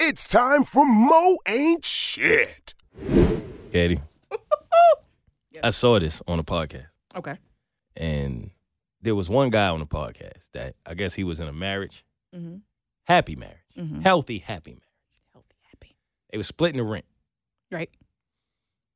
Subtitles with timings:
[0.00, 2.74] It's time for Moe Ain't Shit.
[3.70, 4.00] Keity.
[5.62, 7.36] I saw this on a podcast, Okay.
[7.96, 8.50] and
[9.00, 12.04] there was one guy on the podcast that I guess he was in a marriage,
[12.34, 12.62] Mhm.
[13.04, 14.02] happy marriage, Mhm.
[14.02, 15.22] healthy, happy marriage.
[15.32, 15.96] Healthy, happy.
[16.30, 17.06] They was splitting the rent.
[17.70, 17.90] Right.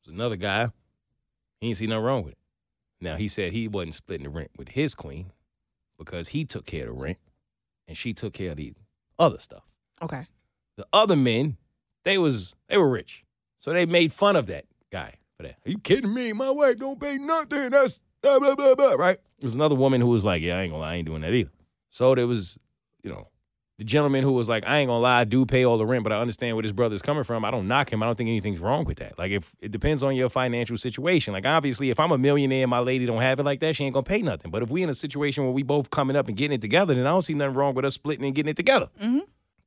[0.05, 0.67] There's another guy,
[1.61, 2.39] he didn't see nothing wrong with it.
[3.01, 5.33] Now he said he wasn't splitting the rent with his queen
[5.97, 7.19] because he took care of the rent
[7.87, 8.75] and she took care of the
[9.19, 9.65] other stuff.
[10.03, 10.27] Okay.
[10.79, 11.57] The other men,
[12.05, 13.25] they was they were rich.
[13.59, 15.57] So they made fun of that guy for that.
[15.67, 16.33] Are you kidding me?
[16.33, 17.71] My wife don't pay nothing.
[17.71, 18.93] That's blah blah blah blah.
[18.93, 19.19] Right?
[19.41, 21.23] There was another woman who was like, Yeah, I ain't gonna lie, I ain't doing
[21.23, 21.51] that either.
[21.91, 22.61] So there was,
[23.03, 23.27] you know,
[23.79, 26.05] the gentleman who was like, I ain't gonna lie, I do pay all the rent,
[26.05, 27.45] but I understand where this brother's coming from.
[27.45, 28.01] I don't knock him.
[28.01, 29.19] I don't think anything's wrong with that.
[29.19, 31.33] Like if it depends on your financial situation.
[31.33, 33.85] Like obviously, if I'm a millionaire and my lady don't have it like that, she
[33.85, 34.53] ain't gonna pay nothing.
[34.53, 36.95] But if we in a situation where we both coming up and getting it together,
[36.95, 38.91] then I don't see nothing wrong with us splitting and getting it together.
[39.03, 39.19] Mm-hmm.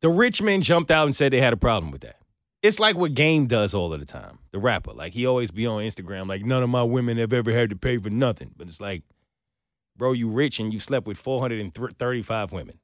[0.02, 2.18] The rich men jumped out and said they had a problem with that.
[2.64, 4.40] It's like what Game does all of the time.
[4.52, 7.52] The rapper, like he always be on Instagram, like none of my women have ever
[7.52, 8.54] had to pay for nothing.
[8.56, 9.04] But it's like,
[9.98, 12.80] bro, you rich and you slept with 435 women.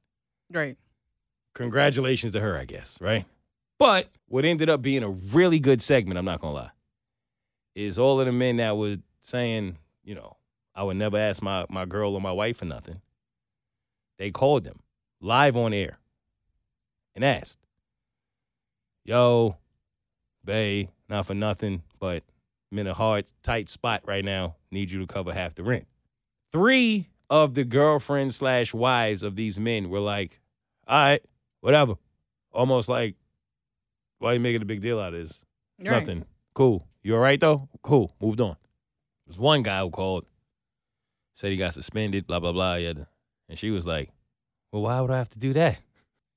[0.51, 0.77] Right.
[1.53, 3.25] Congratulations to her, I guess, right?
[3.79, 6.71] But what ended up being a really good segment, I'm not gonna lie,
[7.75, 10.37] is all of the men that were saying, you know,
[10.75, 13.01] I would never ask my, my girl or my wife for nothing.
[14.17, 14.81] They called them
[15.19, 15.99] live on air
[17.17, 17.59] and asked,
[19.03, 19.57] Yo,
[20.45, 22.23] Bay, not for nothing, but
[22.71, 24.55] I'm in a hard, tight spot right now.
[24.71, 25.87] Need you to cover half the rent.
[26.51, 30.39] Three of the girlfriends slash wives of these men were like,
[30.87, 31.21] all right,
[31.61, 31.95] whatever.
[32.53, 33.15] Almost like,
[34.19, 35.41] why are you making a big deal out of this?
[35.79, 35.99] Right.
[35.99, 36.25] Nothing.
[36.53, 36.87] Cool.
[37.03, 37.69] You all right though?
[37.81, 38.13] Cool.
[38.21, 38.55] Moved on.
[39.25, 40.25] There's one guy who called,
[41.35, 42.77] said he got suspended, blah, blah, blah.
[42.77, 43.07] He had to-
[43.49, 44.09] and she was like,
[44.71, 45.79] Well, why would I have to do that?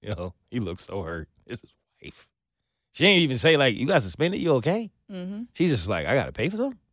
[0.02, 1.28] You know, he looked so hurt.
[1.46, 2.26] It's his wife.
[2.92, 4.90] She ain't even say, like, you got suspended, you okay?
[5.12, 5.42] Mm-hmm.
[5.52, 6.78] She's just like, I gotta pay for something.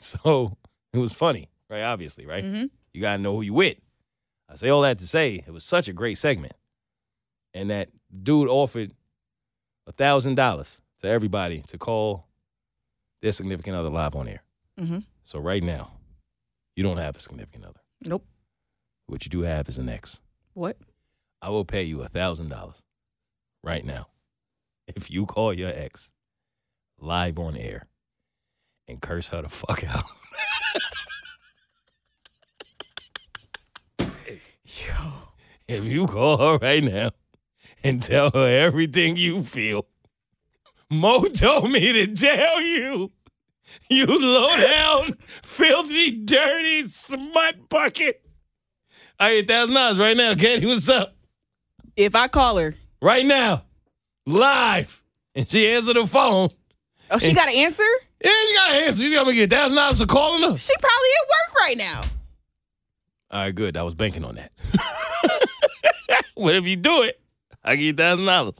[0.00, 0.56] So
[0.92, 1.82] it was funny, right?
[1.82, 2.44] Obviously, right?
[2.44, 2.66] Mm-hmm.
[2.92, 3.78] You gotta know who you with.
[4.48, 6.52] I say all that to say it was such a great segment.
[7.52, 7.88] And that
[8.22, 8.92] dude offered
[9.86, 12.26] a thousand dollars to everybody to call
[13.22, 14.42] their significant other live on air.
[14.78, 14.98] Mm-hmm.
[15.24, 15.92] So right now,
[16.76, 17.80] you don't have a significant other.
[18.04, 18.24] Nope.
[19.06, 20.20] What you do have is an ex.
[20.54, 20.76] What?
[21.40, 22.82] I will pay you a thousand dollars
[23.62, 24.08] right now
[24.86, 26.10] if you call your ex
[27.00, 27.86] live on air
[28.86, 30.02] and curse her the fuck out.
[34.64, 34.94] Yo.
[35.66, 37.10] if you call her right now
[37.84, 39.86] and tell her everything you feel,
[40.90, 43.12] Moe told me to tell you,
[43.90, 48.22] you low down, filthy, dirty smut bucket.
[49.20, 50.66] I get thousand dollars right now, Keity.
[50.66, 51.17] What's up?
[51.98, 53.64] If I call her, Right now,
[54.24, 55.02] live,
[55.34, 56.48] and she answered the phone.
[57.10, 57.82] oh, she got to answer?
[58.24, 59.04] Yeah, you gotta answer.
[59.04, 60.56] You gotta get thousand dollars for calling her.
[60.56, 62.00] She probably at work right now.
[63.30, 63.76] All right, good.
[63.76, 64.52] I was banking on that.
[66.36, 67.20] but if you do it,
[67.64, 68.56] I give you thousand dollars.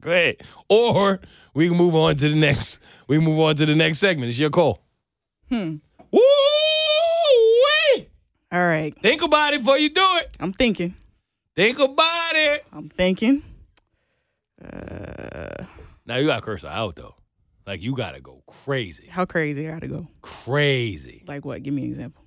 [0.00, 0.36] Go ahead.
[0.68, 1.20] Or
[1.54, 2.78] we can move on to the next.
[3.08, 4.30] We move on to the next segment.
[4.30, 4.82] It's your call.
[5.48, 5.76] Hmm.
[6.12, 6.20] Woo!
[8.52, 8.96] All right.
[9.00, 10.36] Think about it before you do it.
[10.40, 10.94] I'm thinking.
[11.56, 12.64] Think about it.
[12.72, 13.42] I'm thinking.
[14.62, 15.64] Uh,
[16.06, 17.14] Now you gotta curse her out though.
[17.66, 20.08] Like you gotta go crazy, how crazy I gotta go?
[20.22, 21.62] crazy, Like what?
[21.62, 22.24] Give me an example.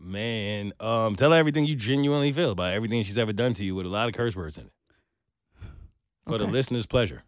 [0.00, 0.72] man.
[0.80, 3.86] Um, tell her everything you genuinely feel about everything she's ever done to you with
[3.86, 4.72] a lot of curse words in it,
[6.26, 7.22] for the listener's pleasure.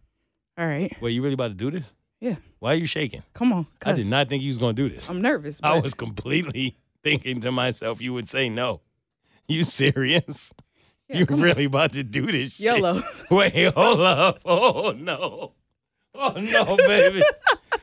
[0.59, 0.91] All right.
[1.01, 1.85] Wait, you really about to do this?
[2.21, 2.37] Yeah.
[2.59, 3.23] Why are you shaking?
[3.35, 3.67] Come on.
[3.85, 5.09] I did not think you was gonna do this.
[5.09, 5.61] I'm nervous.
[5.63, 8.81] I was completely thinking to myself you would say no.
[9.49, 10.53] You serious?
[11.09, 11.43] Yeah, you come on.
[11.43, 12.67] really about to do this shit?
[12.79, 13.01] YOLO.
[13.31, 14.41] Wait, hold up.
[14.45, 15.53] Oh no.
[16.15, 17.23] Oh no, baby.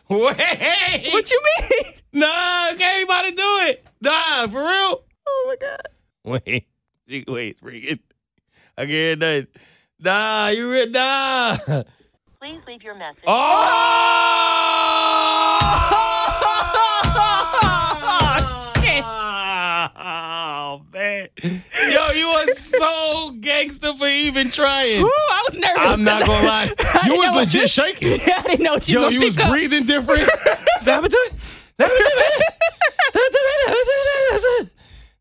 [0.10, 1.14] Wait.
[1.14, 1.94] What you mean?
[2.12, 3.86] Nah, can't anybody do it.
[4.02, 5.04] Nah, for real.
[5.26, 5.88] Oh my god.
[6.26, 6.68] Wait,
[7.08, 8.00] She- wait, bring it.
[8.78, 9.48] I can't hear nothing.
[10.00, 11.58] Nah, you re- nah.
[12.42, 13.24] Please leave your message.
[13.26, 13.40] Oh,
[22.50, 25.02] are so gangster for even trying.
[25.02, 25.82] Ooh, I was nervous.
[25.86, 26.70] I'm not gonna lie.
[27.06, 28.20] You was legit shaking.
[28.28, 30.30] Yeah, I didn't know what she was Yo, you was breathing different.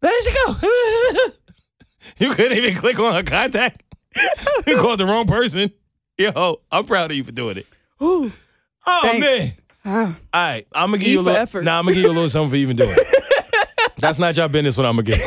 [0.00, 0.54] There she go.
[2.18, 3.82] You couldn't even click on her contact.
[4.66, 5.72] You called the wrong person.
[6.18, 7.66] Yo, I'm proud of you for doing it.
[8.02, 8.30] Ooh.
[8.86, 9.20] Oh Thanks.
[9.20, 9.52] man.
[9.84, 10.16] Ah.
[10.34, 11.40] All right, I'm gonna give E you a little.
[11.40, 11.64] effort.
[11.64, 12.94] Nah, I'm gonna give you a little something for even doing.
[13.98, 14.76] That's not your business.
[14.76, 15.18] What I'm gonna give,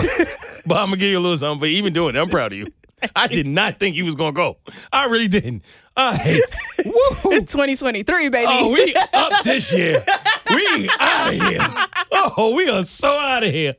[0.68, 2.20] but I'm gonna give you a little something for even doing it.
[2.20, 2.68] I'm proud of you.
[3.16, 4.58] I did not think you was gonna go.
[4.92, 5.64] I really didn't.
[5.98, 6.12] Woo.
[7.34, 8.46] It's 2023, baby.
[8.50, 10.04] Oh, we up this year.
[10.50, 11.68] We out of here.
[12.12, 13.76] Oh, we are so out of here.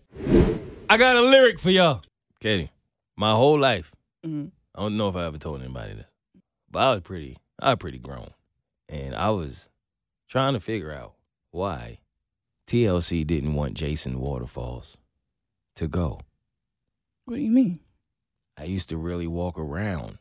[0.88, 2.02] I got a lyric for y'all.
[2.42, 2.68] Keity,
[3.16, 3.92] my whole life,
[4.24, 4.50] Mhm.
[4.74, 6.06] I don't know if I ever told anybody this,
[6.70, 8.28] but I was pretty, I was pretty grown.
[8.88, 9.68] And I was
[10.28, 11.14] trying to figure out
[11.50, 11.98] why
[12.66, 14.98] TLC didn't want Jason Waterfalls
[15.76, 16.20] to go.
[17.26, 17.80] What do you mean?
[18.56, 20.18] I used to really walk around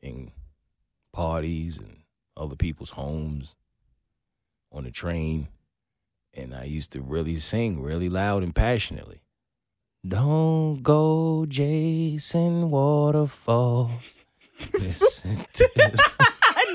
[0.00, 0.32] in
[1.12, 1.98] parties and
[2.34, 3.56] other people's homes
[4.72, 5.48] on the train,
[6.32, 9.20] and I used to really sing really loud and passionately.
[10.06, 13.90] Don't go Jason Waterfalls.
[14.72, 15.98] Listen to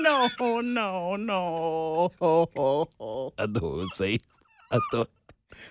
[0.00, 0.28] no,
[0.60, 2.12] no, no.
[3.36, 4.22] I thought it was safe.
[4.70, 5.10] I thought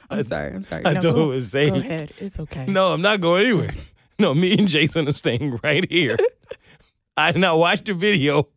[0.09, 0.53] I'm sorry.
[0.53, 0.86] I'm sorry.
[0.86, 1.74] I no, thought go, it was safe.
[1.74, 2.12] Go ahead.
[2.18, 2.65] It's okay.
[2.65, 3.71] No, I'm not going anywhere.
[4.18, 6.18] No, me and Jason are staying right here.
[7.18, 8.50] I now watched the video,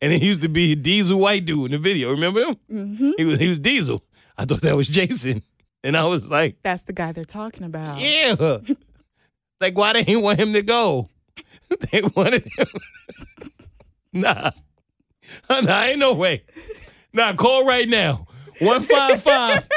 [0.00, 2.10] and it used to be a Diesel white dude in the video.
[2.10, 2.56] Remember him?
[2.68, 4.02] hmm He was he was Diesel.
[4.36, 5.42] I thought that was Jason,
[5.84, 8.00] and I was like, That's the guy they're talking about.
[8.00, 8.58] yeah.
[9.60, 11.08] Like, why they didn't he want him to go?
[11.90, 12.66] They wanted him.
[14.12, 14.50] nah,
[15.48, 16.44] nah, ain't no way.
[17.12, 18.26] Nah, call right now.
[18.60, 19.68] One five five.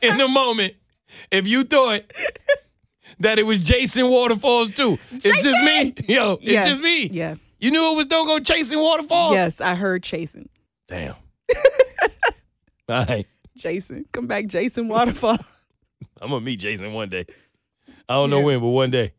[0.02, 0.74] In the moment,
[1.30, 2.02] if you thought
[3.20, 5.94] that it was Jason Waterfalls too, it's just me.
[6.14, 6.66] Yo, it's Yeah.
[6.66, 7.06] just me.
[7.08, 7.34] Yeah.
[7.58, 9.34] You knew it was don't go chasing waterfalls.
[9.34, 10.48] Yes, I heard chasing.
[10.88, 11.14] Damn.
[12.88, 13.26] All right.
[13.56, 14.06] Jason.
[14.12, 15.36] Come back, Jason Waterfall.
[16.20, 17.26] I'm gonna meet Jason one day.
[18.08, 19.12] I don't know when, but one day.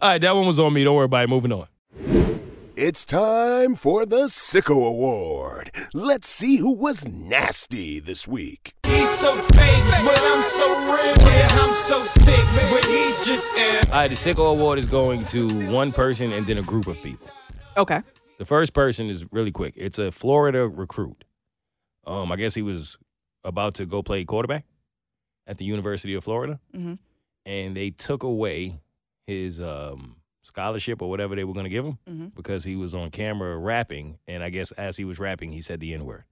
[0.00, 0.84] All right, that one was on me.
[0.84, 1.28] Don't worry about it.
[1.30, 1.66] Moving on.
[2.76, 5.70] It's time for the Sicko Award.
[5.94, 8.74] Let's see who was nasty this week.
[9.06, 11.14] He's so fake, but I'm so real.
[11.32, 13.52] Yeah, I'm so sick, but he's just
[13.86, 17.00] All right, the Sicko Award is going to one person and then a group of
[17.02, 17.28] people.
[17.76, 18.02] okay.
[18.38, 19.74] The first person is really quick.
[19.76, 21.22] It's a Florida recruit.
[22.04, 22.98] Um, I guess he was
[23.44, 24.64] about to go play quarterback
[25.46, 26.98] at the University of Florida, Mhm.
[27.46, 28.80] and they took away
[29.28, 32.34] his um, scholarship or whatever they were going to give him Mhm.
[32.34, 35.78] because he was on camera rapping, and I guess as he was rapping, he said
[35.78, 36.24] the N word.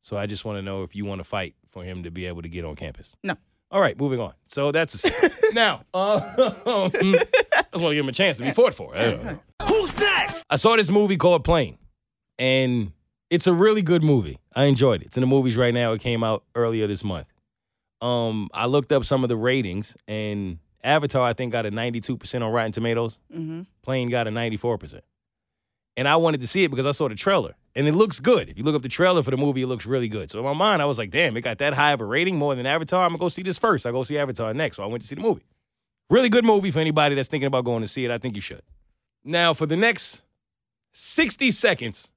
[0.00, 2.26] So I just want to know if you want to fight for him to be
[2.26, 3.16] able to get on campus.
[3.24, 3.36] No.
[3.70, 4.34] All right, moving on.
[4.46, 5.04] So that's
[5.52, 5.82] now.
[5.94, 8.94] Uh, I just want to give him a chance to be fought for.
[8.94, 9.38] I don't know.
[9.66, 10.44] Who's next?
[10.50, 11.78] I saw this movie called Plane,
[12.38, 12.92] and
[13.30, 14.38] it's a really good movie.
[14.54, 15.06] I enjoyed it.
[15.06, 15.92] It's in the movies right now.
[15.92, 17.26] It came out earlier this month.
[18.02, 22.44] Um, I looked up some of the ratings, and Avatar I think got a 92%
[22.44, 23.18] on Rotten Tomatoes.
[23.34, 23.62] Mm-hmm.
[23.82, 25.00] Plane got a 94%.
[25.96, 28.48] And I wanted to see it because I saw the trailer, and it looks good.
[28.48, 30.30] If you look up the trailer for the movie, it looks really good.
[30.30, 32.36] So in my mind, I was like, damn, it got that high of a rating
[32.38, 33.04] more than Avatar.
[33.04, 33.84] I'm gonna go see this first.
[33.84, 34.76] I go see Avatar next.
[34.76, 35.44] So I went to see the movie.
[36.08, 38.10] Really good movie for anybody that's thinking about going to see it.
[38.10, 38.62] I think you should.
[39.24, 40.24] Now, for the next
[40.92, 42.10] 60 seconds,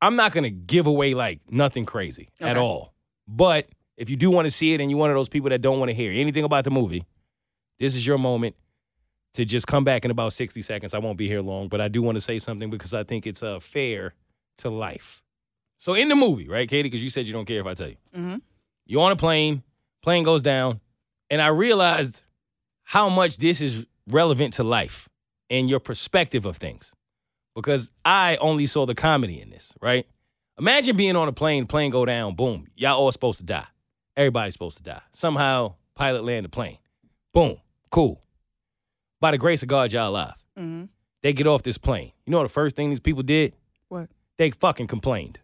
[0.00, 2.94] I'm not to give away like nothing crazy at all.
[3.28, 5.60] But if you do want to see it and you're one of those people that
[5.60, 7.04] don't want to hear anything about the movie,
[7.78, 8.56] this is your moment
[9.34, 10.92] to just come back in about 60 seconds.
[10.94, 13.26] I won't be here long, but I do want to say something because I think
[13.26, 14.14] it's uh, fair
[14.58, 15.22] to life.
[15.76, 17.88] So, in the movie, right, Keity, because you said you don't care if I tell
[17.88, 18.36] you, Mm-hmm.
[18.86, 19.62] you're on a plane,
[20.02, 20.80] plane goes down,
[21.30, 22.24] and I realized
[22.82, 25.08] how much this is relevant to life
[25.48, 26.92] and your perspective of things.
[27.54, 30.06] Because I only saw the comedy in this, right?
[30.58, 33.66] Imagine being on a plane, plane go down, boom, y'all all supposed to die.
[34.16, 35.00] Everybody's supposed to die.
[35.12, 36.78] Somehow, pilot land the plane.
[37.32, 37.56] Boom,
[37.90, 38.20] cool.
[39.20, 40.34] By the grace of God, y'all alive.
[40.58, 40.84] Mm-hmm.
[41.22, 42.12] They get off this plane.
[42.26, 43.54] You know the first thing these people did?
[43.88, 44.08] What?
[44.38, 45.38] They fucking complained.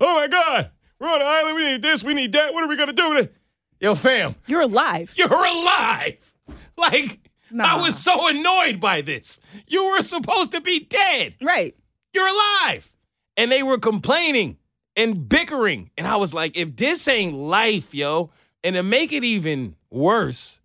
[0.00, 1.56] Oh my God, we're on an island.
[1.56, 2.04] We need this.
[2.04, 2.54] We need that.
[2.54, 3.34] What are we gonna do with it?
[3.80, 5.12] Yo, fam, You're alive.
[5.16, 6.34] you're alive.
[6.76, 7.18] Like,
[7.60, 9.40] I was so annoyed by this.
[9.66, 11.34] You were supposed to be dead.
[11.42, 11.76] Right.
[12.14, 12.92] You're alive.
[13.36, 14.56] And they were complaining
[14.96, 15.90] and bickering.
[15.98, 18.30] And I was like, if this ain't life, yo,
[18.64, 20.60] and to make it even worse,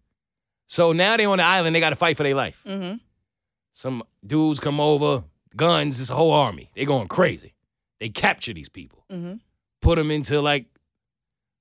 [0.67, 2.61] so now they're on the island, they got to fight for their life.
[2.65, 2.97] Mm-hmm.
[3.73, 5.23] Some dudes come over,
[5.55, 6.69] guns, a whole army.
[6.75, 7.53] They going crazy.
[7.99, 9.35] They capture these people, Mm-hmm.
[9.81, 10.65] put them into like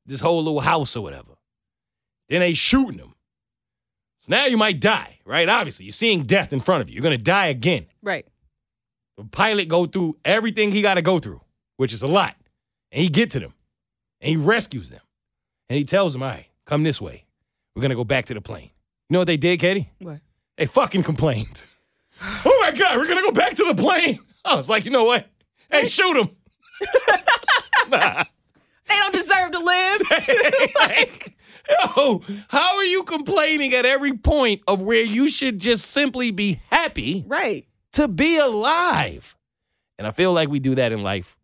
[0.05, 1.33] this whole little house or whatever.
[2.29, 3.15] Then they shooting them.
[4.21, 5.49] So now you might die, right?
[5.49, 6.95] Obviously, you're seeing death in front of you.
[6.95, 7.87] You're gonna die again.
[8.03, 8.27] Right.
[9.17, 11.41] The pilot go through everything he got to go through,
[11.77, 12.37] which is a lot,
[12.93, 13.55] and he get to them,
[14.21, 15.01] and he rescues them,
[15.71, 17.25] and he tells them, "All right, come this way.
[17.75, 18.71] We're gonna go back to the plane."
[19.09, 19.89] You know what they did, Keity?
[20.01, 20.21] What?
[20.57, 21.63] They fucking complained.
[22.45, 24.19] oh my god, we're gonna go back to the plane.
[24.45, 25.27] I was like, you know what?
[25.71, 26.31] Hey, shoot them.
[27.89, 28.25] nah.
[28.89, 30.03] They don't deserve to live.
[30.81, 31.37] like,
[31.69, 36.61] yo, how are you complaining at every point of where you should just simply be
[36.71, 37.67] happy right.
[37.95, 39.37] to be alive?
[39.99, 41.37] And I feel like we do that in life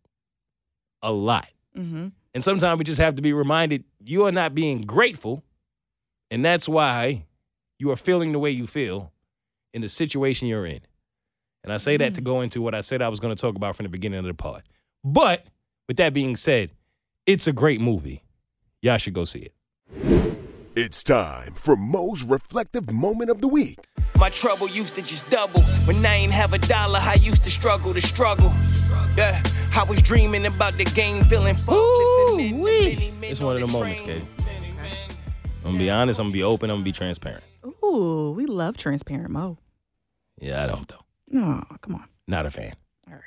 [1.01, 1.47] a lot.
[1.77, 2.09] Mm-hmm.
[2.33, 5.43] And sometimes we just have to be reminded you are not being grateful.
[6.31, 7.25] And that's why
[7.79, 9.11] you are feeling the way you feel
[9.73, 10.81] in the situation you're in.
[11.63, 12.25] And I say that to mm.
[12.25, 14.25] go into what I said I was going to talk about from the beginning of
[14.25, 14.63] the pod.
[15.03, 15.45] But
[15.87, 16.71] with that being said,
[17.25, 18.23] it's a great movie.
[18.81, 19.53] Y'all should go see it.
[20.75, 23.77] It's time for Moe's reflective moment of the week.
[24.17, 25.61] My trouble used to just double.
[25.85, 28.51] When I ain't have a dollar, I used to struggle to struggle.
[29.15, 29.41] Yeah,
[29.75, 32.31] I was dreaming about the game, feeling faultless.
[32.31, 34.21] and then the many men It's one of the the moments, train.
[34.21, 34.27] Keity.
[35.57, 36.19] I'm going to be honest.
[36.19, 36.69] I'm going to be open.
[36.69, 37.43] I'm going to be transparent.
[37.65, 39.57] Ooh, we love transparent Moe.
[40.39, 40.99] Yeah, I don't, though.
[41.29, 42.05] No, come on.
[42.27, 42.73] Not a fan.
[43.07, 43.21] All right.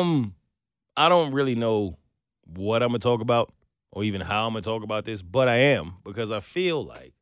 [0.00, 0.34] Um,
[0.96, 1.96] I don't really know
[2.44, 3.52] what I'm gonna talk about
[3.92, 7.12] or even how I'm gonna talk about this, but I am because I feel like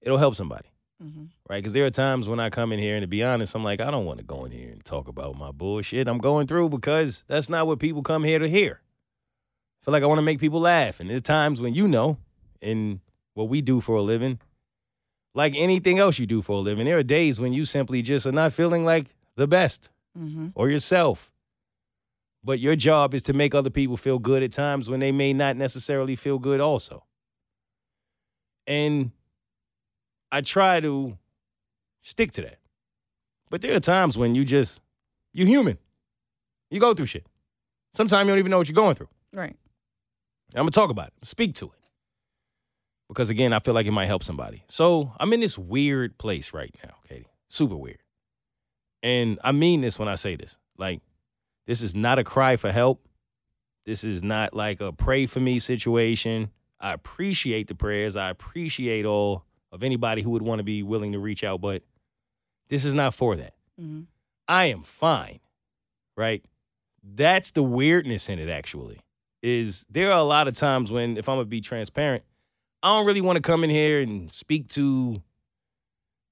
[0.00, 0.68] it'll help somebody,
[1.02, 1.24] Mm-hmm.
[1.48, 1.58] right?
[1.62, 3.80] Because there are times when I come in here and to be honest, I'm like,
[3.80, 6.70] I don't want to go in here and talk about my bullshit I'm going through
[6.70, 8.80] because that's not what people come here to hear.
[9.80, 11.86] I feel like I want to make people laugh, and there are times when you
[11.86, 12.18] know,
[12.60, 13.00] in
[13.34, 14.40] what we do for a living,
[15.38, 18.26] like anything else you do for a living, there are days when you simply just
[18.26, 20.48] are not feeling like the best Mm-hmm.
[20.56, 21.30] or yourself.
[22.42, 25.32] But your job is to make other people feel good at times when they may
[25.32, 27.04] not necessarily feel good also.
[28.66, 29.12] And
[30.32, 31.16] I try to
[32.02, 32.58] stick to that.
[33.48, 34.80] But there are times when you just,
[35.32, 35.78] you're human.
[36.70, 37.26] You go through shit.
[37.94, 39.10] Sometimes you don't even know what you're going through.
[39.32, 39.56] Right.
[40.54, 41.77] I'm gonna talk about it, speak to it.
[43.08, 44.64] Because again, I feel like it might help somebody.
[44.68, 47.24] So I'm in this weird place right now, Keity.
[47.48, 48.02] Super weird.
[49.02, 50.58] And I mean this when I say this.
[50.76, 51.00] Like,
[51.66, 53.06] this is not a cry for help.
[53.86, 56.50] This is not like a pray for me situation.
[56.80, 58.16] I appreciate the prayers.
[58.16, 61.82] I appreciate all of anybody who would want to be willing to reach out, but
[62.68, 63.54] this is not for that.
[63.80, 64.02] Mm-hmm.
[64.46, 65.40] I am fine,
[66.16, 66.44] right?
[67.02, 69.00] That's the weirdness in it, actually.
[69.42, 72.24] Is there are a lot of times when, if I'm gonna be transparent,
[72.82, 75.22] I don't really want to come in here and speak to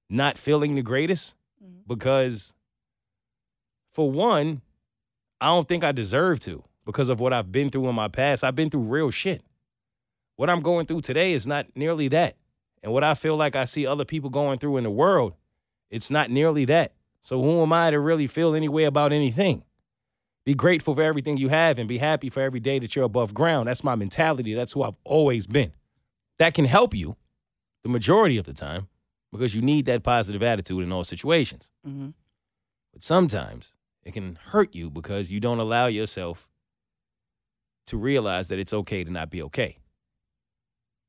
[0.09, 1.81] not feeling the greatest mm-hmm.
[1.87, 2.53] because,
[3.91, 4.61] for one,
[5.41, 8.43] I don't think I deserve to because of what I've been through in my past.
[8.43, 9.41] I've been through real shit.
[10.37, 12.35] What I'm going through today is not nearly that.
[12.81, 15.33] And what I feel like I see other people going through in the world,
[15.89, 16.93] it's not nearly that.
[17.23, 19.63] So who am I to really feel any way about anything?
[20.45, 23.33] Be grateful for everything you have and be happy for every day that you're above
[23.33, 23.67] ground.
[23.67, 24.53] That's my mentality.
[24.53, 25.73] That's who I've always been.
[26.39, 27.15] That can help you
[27.83, 28.87] the majority of the time
[29.31, 31.69] because you need that positive attitude in all situations.
[31.87, 32.09] Mm-hmm.
[32.93, 36.47] But sometimes it can hurt you because you don't allow yourself
[37.87, 39.77] to realize that it's okay to not be okay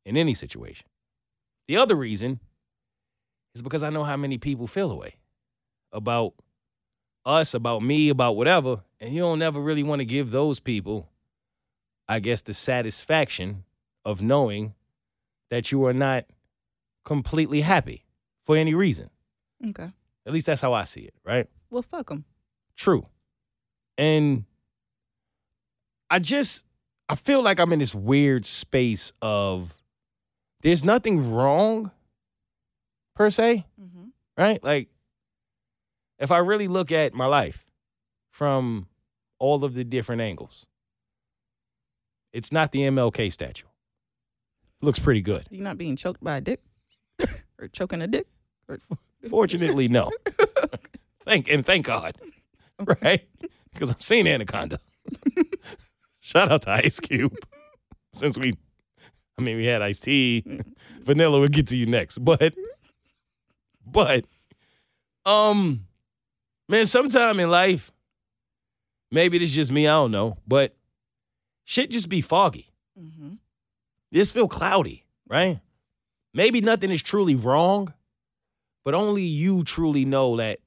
[0.04, 0.86] in any situation.
[1.66, 2.40] The other reason
[3.54, 5.16] is because I know how many people feel away
[5.92, 6.34] about
[7.24, 11.08] us, about me, about whatever, and you don't ever really want to give those people,
[12.08, 13.64] I guess, the satisfaction
[14.04, 14.74] of knowing
[15.50, 16.24] that you are not
[17.04, 18.04] completely happy
[18.44, 19.10] for any reason.
[19.68, 19.90] Okay.
[20.26, 21.48] At least that's how I see it, right?
[21.70, 22.24] Well, fuck them.
[22.76, 23.06] True.
[23.96, 24.44] And
[26.10, 26.64] I just
[27.08, 29.74] I feel like I'm in this weird space of
[30.60, 31.90] there's nothing wrong
[33.16, 34.04] per se, Mm-hmm.
[34.36, 34.62] right?
[34.62, 34.88] Like
[36.18, 37.64] if I really look at my life
[38.30, 38.86] from
[39.38, 40.66] all of the different angles,
[42.32, 43.66] it's not the MLK statue.
[44.80, 45.46] Looks pretty good.
[45.50, 46.60] You're not being choked by a dick
[47.58, 48.26] or choking a dick.
[48.68, 48.78] Or-
[49.30, 50.10] Fortunately, no.
[51.24, 52.16] thank and thank God,
[53.02, 53.26] right?
[53.72, 54.78] Because I've seen Anaconda.
[56.20, 57.34] Shout out to Ice Cube.
[58.12, 58.54] Since we,
[59.38, 60.62] I mean, we had Ice-T,
[61.02, 61.38] Vanilla.
[61.40, 62.54] We'll get to you next, but
[63.84, 64.24] but
[65.24, 65.86] um
[66.68, 67.90] man, sometime in life,
[69.10, 70.76] maybe it's just me, I don't know, but
[71.64, 72.70] shit just be foggy.
[72.98, 73.34] Mm-hmm.
[74.10, 75.60] This feel cloudy, right?
[76.32, 77.92] Maybe nothing is truly wrong,
[78.84, 80.60] but only you truly know that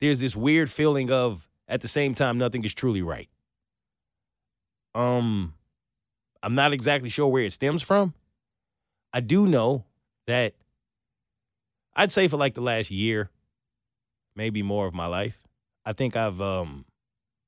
[0.00, 3.28] there's this weird feeling of at the same time nothing is truly right.
[4.94, 5.54] Um
[6.42, 8.14] I'm not exactly sure where it stems from.
[9.12, 9.84] I do know
[10.26, 10.54] that
[11.94, 13.30] I'd say for like the last year,
[14.36, 15.40] maybe more of my life,
[15.84, 16.84] I think I've um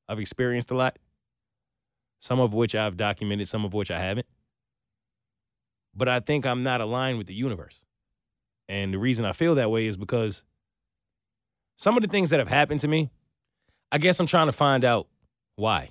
[0.09, 0.99] I've experienced a lot.
[2.19, 4.27] Some of which I've documented, some of which I haven't.
[6.01, 7.85] But I think I'm not aligned with the universe.
[8.71, 10.43] And the reason I feel that way is because
[11.77, 13.11] some of the things that have happened to me,
[13.93, 15.09] I guess I'm trying to find out
[15.57, 15.91] why.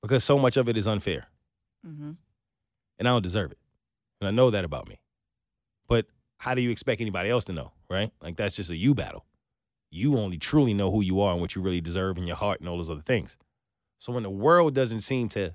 [0.00, 1.26] Because so much of it is unfair
[1.86, 2.12] Mm-hmm.
[2.98, 3.58] and I don't deserve it.
[4.22, 4.98] And I know that about me.
[5.86, 6.06] But
[6.38, 8.10] how do you expect anybody else to know, right?
[8.22, 9.26] Like that's just a you battle.
[9.90, 12.60] You only truly know who you are and what you really deserve in your heart
[12.60, 13.36] and all those other things.
[13.98, 15.54] So when the world doesn't seem to,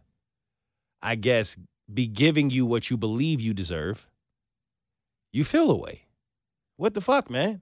[1.01, 1.57] I guess,
[1.91, 4.07] be giving you what you believe you deserve,
[5.31, 6.05] you feel away.
[6.77, 7.61] What the fuck, man?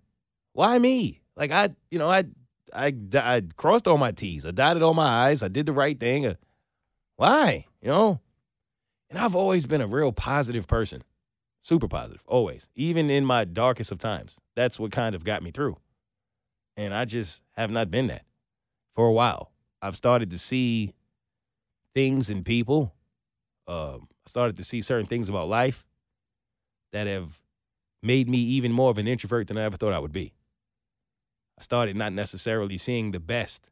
[0.54, 1.22] Why me?
[1.36, 2.26] Like I, you know, I,
[2.74, 4.46] I, I crossed all my T's.
[4.46, 5.44] I dotted all my I's.
[5.44, 6.26] I did the right thing.
[6.26, 6.36] Uh,
[7.16, 7.66] Why?
[7.82, 8.22] You know?
[9.10, 11.04] And I've always been a real positive person.
[11.62, 12.68] Super positive, always.
[12.76, 14.38] Even in my darkest of times.
[14.56, 15.78] That's what kind of got me through.
[16.76, 18.24] And I just have not been that
[18.96, 19.52] for a while.
[19.82, 20.94] I've started to see
[21.94, 22.94] things in people.
[23.68, 25.86] Um, I started to see certain things about life
[26.92, 27.42] that have
[28.02, 30.34] made me even more of an introvert than I ever thought I would be.
[31.60, 33.70] I started not necessarily seeing the best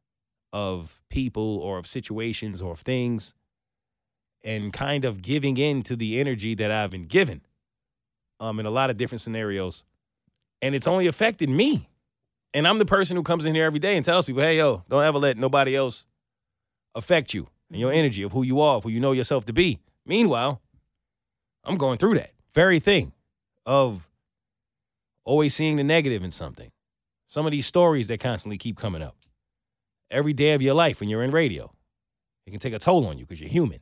[0.52, 3.34] of people or of situations or of things
[4.44, 7.42] and kind of giving in to the energy that I've been given
[8.40, 9.84] um, in a lot of different scenarios.
[10.62, 11.90] And it's only affected me.
[12.54, 14.84] And I'm the person who comes in here every day and tells people, hey, yo,
[14.90, 16.06] don't ever let nobody else
[16.96, 19.54] affect you and your energy of who you are, of who you know yourself to
[19.54, 19.80] be.
[20.06, 20.62] Meanwhile,
[21.64, 23.14] I'm going through that very thing
[23.66, 24.10] of
[25.24, 26.72] always seeing the negative in something.
[27.28, 29.16] Some of these stories that constantly keep coming up.
[30.12, 31.74] Every day of your life when you're in radio,
[32.46, 33.80] it can take a toll on you because you're human.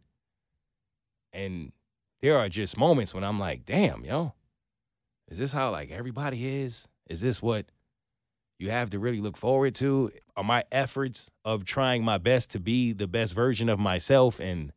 [1.34, 1.74] And
[2.22, 4.34] there are just moments when I'm like, damn, yo,
[5.30, 6.88] is this how like everybody is?
[7.08, 7.66] Is this what
[8.60, 10.12] you have to really look forward to?
[10.36, 14.72] Are my efforts of trying my best to be the best version of myself and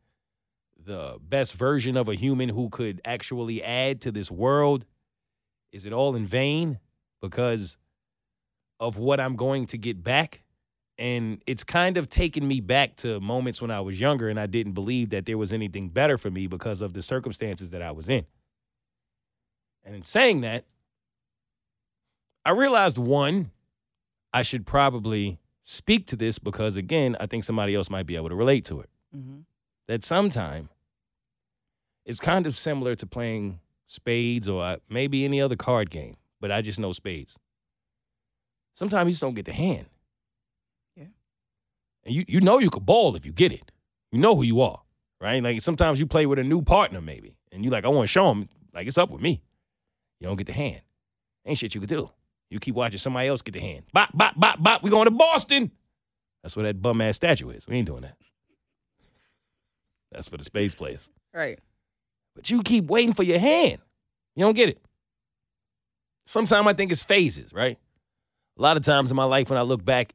[0.83, 4.85] the best version of a human who could actually add to this world?
[5.71, 6.79] Is it all in vain
[7.21, 7.77] because
[8.79, 10.43] of what I'm going to get back?
[10.97, 14.47] And it's kind of taken me back to moments when I was younger and I
[14.47, 17.91] didn't believe that there was anything better for me because of the circumstances that I
[17.91, 18.25] was in.
[19.83, 20.65] And in saying that,
[22.43, 23.51] I realized one,
[24.37, 28.29] I should probably speak to this because, again, I think somebody else might be able
[28.29, 28.89] to relate to it.
[29.15, 29.39] Mm-hmm.
[29.87, 30.69] That sometime
[32.05, 36.51] it's kind of similar to playing spades or uh, maybe any other card game, but
[36.51, 37.35] I just know spades.
[38.75, 39.87] Sometimes you just don't get the hand.
[40.95, 41.05] Yeah.
[42.05, 43.71] And you, you know you could ball if you get it.
[44.11, 44.81] You know who you are,
[45.19, 45.41] right?
[45.41, 48.11] Like sometimes you play with a new partner, maybe, and you're like, I want to
[48.11, 49.41] show him, like, it's up with me.
[50.19, 50.81] You don't get the hand.
[51.43, 52.11] Ain't shit you could do.
[52.49, 53.83] You keep watching somebody else get the hand.
[53.93, 54.83] Bop, bop, bop, bop.
[54.83, 55.71] We going to Boston.
[56.43, 57.67] That's where that bum ass statue is.
[57.67, 58.15] We ain't doing that.
[60.11, 61.09] That's for the space place.
[61.33, 61.59] Right.
[62.35, 63.79] But you keep waiting for your hand.
[64.35, 64.79] You don't get it.
[66.25, 67.77] Sometimes I think it's phases, right?
[68.57, 70.13] A lot of times in my life when I look back,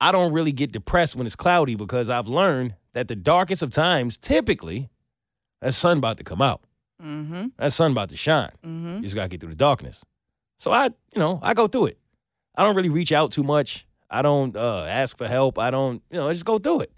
[0.00, 3.70] I don't really get depressed when it's cloudy because I've learned that the darkest of
[3.70, 4.88] times, typically,
[5.60, 6.62] that sun about to come out.
[7.02, 7.48] Mm-hmm.
[7.58, 8.52] That sun about to shine.
[8.64, 8.96] Mm-hmm.
[8.96, 10.04] You just gotta get through the darkness.
[10.58, 11.98] So I, you know, I go through it.
[12.54, 13.86] I don't really reach out too much.
[14.10, 15.58] I don't uh, ask for help.
[15.58, 16.92] I don't, you know, I just go through it.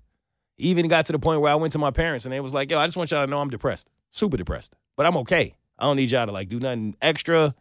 [0.59, 2.71] Even got to the point where I went to my parents and they was like,
[2.71, 3.89] yo, I just want y'all to know I'm depressed.
[4.11, 4.75] Super depressed.
[4.97, 5.55] But I'm okay.
[5.79, 7.55] I don't need y'all to like do nothing extra.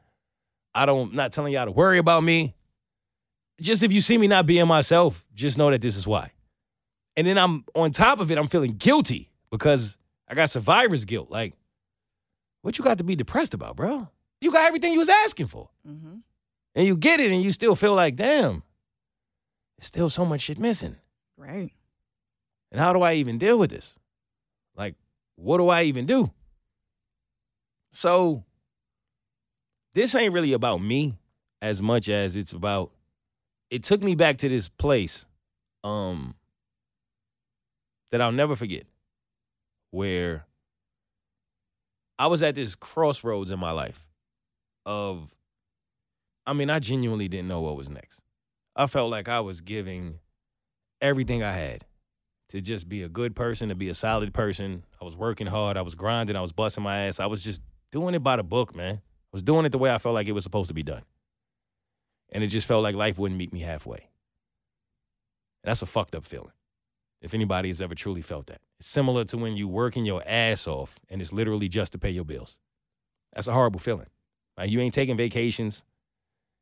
[0.75, 2.55] I don't not telling y'all to worry about me.
[3.61, 6.31] Just if you see me not being myself, just know that this is why.
[7.17, 11.29] And then I'm on top of it, I'm feeling guilty because I got survivor's guilt.
[11.29, 11.53] Like,
[12.61, 14.07] what you got to be depressed about, bro?
[14.41, 15.69] You got everything you was asking for.
[15.87, 16.17] Mm-hmm.
[16.75, 18.63] And you get it and you still feel like, damn,
[19.77, 20.95] there's still so much shit missing.
[21.37, 21.71] Right.
[22.71, 23.95] And how do I even deal with this?
[24.75, 24.95] Like,
[25.35, 26.31] what do I even do?
[27.91, 28.43] So,
[29.93, 31.17] this ain't really about me
[31.61, 32.91] as much as it's about
[33.69, 35.25] it took me back to this place
[35.83, 36.35] um
[38.11, 38.85] that I'll never forget
[39.91, 40.45] where
[42.17, 44.05] I was at this crossroads in my life
[44.89, 45.35] of
[46.47, 48.21] I mean, I genuinely didn't know what was next.
[48.75, 50.17] I felt like I was giving
[50.99, 51.85] everything I had
[52.49, 54.83] to just be a good person, to be a solid person.
[54.99, 55.77] I was working hard.
[55.77, 56.35] I was grinding.
[56.35, 57.19] I was busting my ass.
[57.19, 58.95] I was just doing it by the book, man.
[58.95, 61.03] I was doing it the way I felt like it was supposed to be done.
[62.31, 64.09] And it just felt like life wouldn't meet me halfway.
[65.63, 66.53] And that's a fucked up feeling.
[67.21, 70.65] If anybody has ever truly felt that, it's similar to when you're working your ass
[70.65, 72.57] off and it's literally just to pay your bills.
[73.33, 74.07] That's a horrible feeling.
[74.59, 75.83] Like you ain't taking vacations.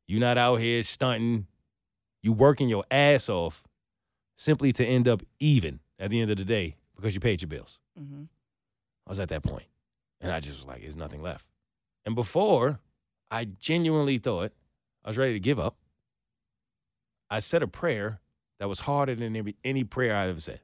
[0.08, 1.48] You're not out here stunting.
[2.22, 3.64] You working your ass off
[4.38, 7.50] simply to end up even at the end of the day because you paid your
[7.50, 7.80] bills.
[8.00, 8.24] Mm-hmm.
[9.08, 9.66] I was at that point,
[10.22, 11.46] and I just was like, "There's nothing left."
[12.06, 12.80] And before,
[13.32, 14.52] I genuinely thought
[15.04, 15.76] I was ready to give up.
[17.32, 18.20] I said a prayer
[18.60, 20.62] that was harder than every, any prayer I ever said.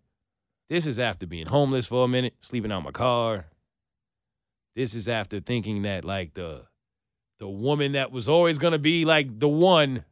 [0.70, 3.48] This is after being homeless for a minute, sleeping out my car.
[4.76, 6.66] This is after thinking that like the
[7.44, 10.06] the woman that was always gonna be like the one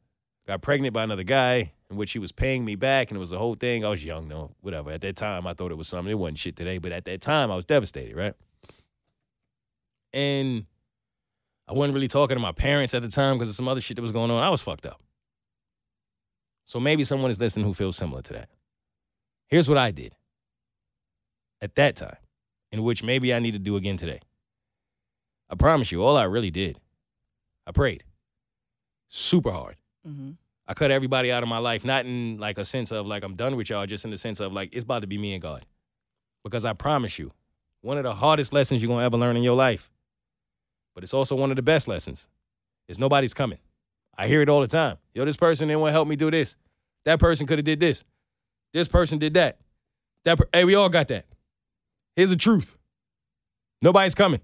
[0.45, 3.29] got pregnant by another guy, in which she was paying me back, and it was
[3.29, 3.85] the whole thing.
[3.85, 4.91] I was young, though, whatever.
[4.91, 6.11] At that time, I thought it was something.
[6.11, 8.33] It wasn't shit today, but at that time, I was devastated, right?
[10.11, 10.65] And
[11.69, 13.95] I wasn't really talking to my parents at the time because of some other shit
[13.95, 14.43] that was going on.
[14.43, 15.01] I was fucked up.
[16.65, 18.49] So maybe someone is listening who feels similar to that.
[19.47, 20.15] Here's what I did
[21.61, 22.17] at that time,
[22.73, 24.19] in which maybe I need to do again today.
[25.49, 26.77] I promise you, all I really did,
[27.65, 28.03] I prayed
[29.11, 29.75] super hard.
[30.07, 30.31] Mm-hmm.
[30.67, 33.35] I cut everybody out of my life, not in like a sense of like I'm
[33.35, 35.41] done with y'all, just in the sense of like it's about to be me and
[35.41, 35.65] God.
[36.43, 37.31] Because I promise you,
[37.81, 39.91] one of the hardest lessons you're gonna ever learn in your life,
[40.95, 42.27] but it's also one of the best lessons,
[42.87, 43.59] is nobody's coming.
[44.17, 44.97] I hear it all the time.
[45.13, 46.55] Yo, this person didn't want to help me do this.
[47.05, 48.03] That person could have did this.
[48.73, 49.57] This person did that.
[50.25, 51.25] That per- hey, we all got that.
[52.15, 52.77] Here's the truth.
[53.81, 54.41] Nobody's coming.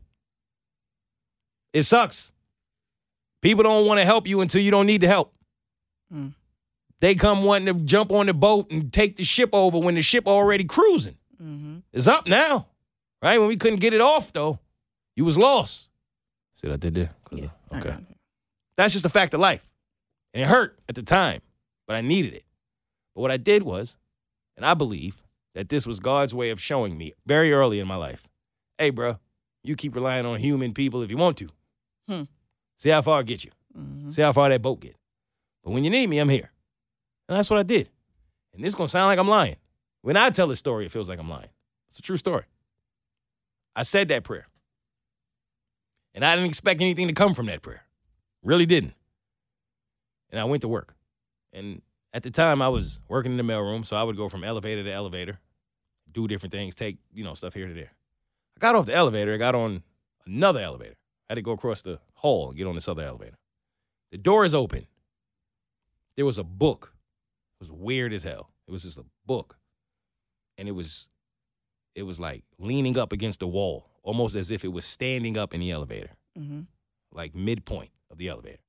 [1.74, 2.32] It sucks.
[3.42, 5.34] People don't want to help you until you don't need the help.
[6.14, 6.34] Mm.
[7.00, 10.02] They come wanting to jump on the boat and take the ship over when the
[10.02, 11.18] ship already cruising.
[11.42, 11.78] Mm-hmm.
[11.94, 12.68] It's up now,
[13.22, 13.38] right?
[13.40, 14.60] When we couldn't get it off, though,
[15.16, 15.90] you was lost.
[16.56, 17.12] See what I did there?
[17.32, 17.50] Yeah.
[17.72, 17.96] of- Okay.
[18.78, 19.68] That's just a fact of life.
[20.34, 21.42] And it hurt at the time,
[21.88, 22.44] but I needed it.
[23.16, 23.98] But what I did was,
[24.56, 25.24] and I believe
[25.56, 28.28] that this was God's way of showing me very early in my life
[28.80, 29.18] hey, bro,
[29.64, 31.50] you keep relying on human people if you want to.
[32.08, 32.24] Hmm.
[32.78, 33.52] See how far I get you.
[33.76, 34.14] Mhm.
[34.14, 34.96] See how far that boat get.
[35.64, 36.52] But when you need me, I'm here.
[37.28, 37.90] And that's what I did.
[38.54, 39.58] And this gonna sound like I'm lying.
[40.02, 41.50] When I tell this story, it feels like I'm lying.
[41.90, 42.46] It's a true story.
[43.76, 44.48] I said that prayer.
[46.14, 47.84] And I didn't expect anything to come from that prayer.
[48.44, 48.94] Really didn't.
[50.32, 50.96] And I went to work.
[51.54, 51.82] And
[52.14, 54.84] at the time I was working in the mailroom, so I would go from elevator
[54.84, 55.40] to elevator,
[56.12, 57.92] do different things, take, you know, stuff here to there.
[58.56, 59.84] I got off the elevator, I got on
[60.26, 60.97] another elevator.
[61.30, 63.38] I had to go across the hall and get on this other elevator.
[64.12, 64.88] The door is open.
[66.16, 66.94] There was a book.
[67.60, 68.52] It was weird as hell.
[68.68, 69.58] It was just a book.
[70.58, 71.08] And it was
[71.96, 75.54] it was like leaning up against the wall, almost as if it was standing up
[75.54, 76.62] in the elevator, Mm-hmm.
[77.12, 78.60] like midpoint of the elevator.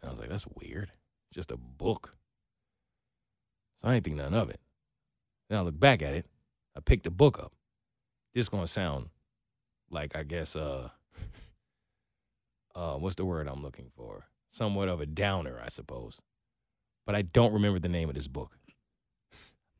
[0.00, 0.90] And I was like, that's weird.
[1.32, 2.14] Just a book.
[3.80, 4.60] So I didn't think nothing of it.
[5.48, 6.26] Then I look back at it.
[6.76, 7.52] I picked the book up.
[8.34, 9.08] This gonna sound
[9.90, 10.90] like I guess uh
[12.74, 14.26] uh what's the word I'm looking for?
[14.50, 16.20] Somewhat of a downer, I suppose.
[17.06, 18.56] But I don't remember the name of this book.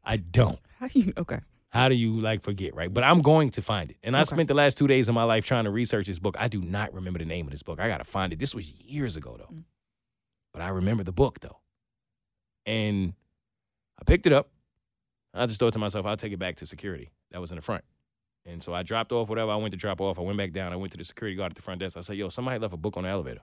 [0.05, 0.59] I don't.
[0.81, 1.13] How do you?
[1.17, 1.39] Okay.
[1.71, 2.93] How do you like forget, right?
[2.93, 3.97] But I'm going to find it.
[4.03, 4.35] And I Okay.
[4.35, 6.37] spent the last two days of my life trying to research this book.
[6.39, 7.81] I do not remember the name of this book.
[7.81, 8.39] I gotta find it.
[8.39, 9.55] This was years ago though.
[9.55, 9.65] Mm.
[10.53, 11.59] But I remember the book though.
[12.67, 13.15] And
[14.01, 14.51] I picked it up.
[15.35, 17.11] I just thought to myself, I'll take it back to security.
[17.31, 17.85] That was in the front.
[18.45, 20.19] And so I dropped off whatever I went to drop off.
[20.19, 20.73] I went back down.
[20.73, 21.97] I went to the security guard at the front desk.
[21.97, 23.41] I said, yo, somebody left a book on the elevator.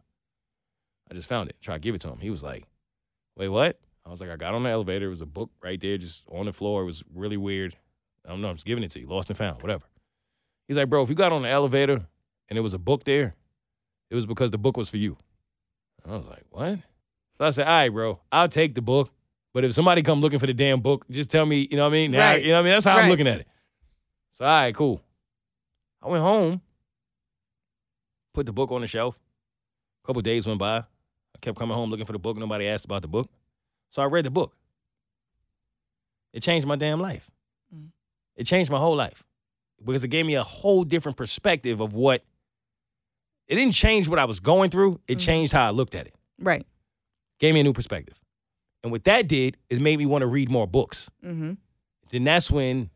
[1.10, 1.56] I just found it.
[1.62, 2.20] Try to give it to him.
[2.20, 2.66] He was like,
[3.38, 3.80] wait, what?
[4.06, 5.06] I was like, I got on the elevator.
[5.08, 6.82] It was a book right there, just on the floor.
[6.82, 7.76] It was really weird.
[8.26, 8.50] I don't know.
[8.50, 9.08] I'm just giving it to you.
[9.08, 9.86] Lost and found, whatever.
[10.68, 12.06] He's like, bro, if you got on the elevator
[12.50, 13.36] and there was a book there,
[14.10, 15.18] it was because the book was for you.
[16.06, 16.80] I was like, what?
[17.38, 19.12] So I said, all right, bro, I'll take the book.
[19.54, 21.90] But if somebody come looking for the damn book, just tell me, you know what
[21.90, 22.12] I mean?
[22.12, 22.42] Now, Right.
[22.44, 22.74] You know what I mean?
[22.74, 23.48] That's how I'm looking at it.
[24.40, 25.02] So, all right, cool.
[26.02, 26.62] I went home,
[28.34, 29.20] put the book on the shelf.
[30.04, 30.78] A couple days went by.
[30.78, 30.86] I
[31.42, 32.38] kept coming home looking for the book.
[32.38, 33.30] Nobody asked about the book.
[33.90, 34.56] So I read the book.
[36.32, 37.30] It changed my damn life.
[37.76, 37.90] Mm.
[38.38, 39.24] It changed my whole life
[39.84, 42.24] because it gave me a whole different perspective of what.
[43.48, 45.02] It didn't change what I was going through.
[45.08, 45.22] It Mhm.
[45.26, 46.14] changed how I looked at it.
[46.38, 46.66] Right.
[47.40, 48.16] Gave me a new perspective.
[48.84, 51.10] And what that did is made me want to read more books.
[51.26, 51.54] Mm-hmm.
[52.12, 52.90] Then that's when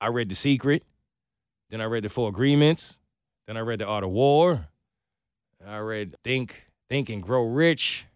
[0.00, 0.84] I read The Secret.
[1.70, 2.98] Then I read The Four Agreements.
[3.46, 4.68] Then I read The Art of War.
[5.66, 8.06] I read Think, Think and Grow Rich.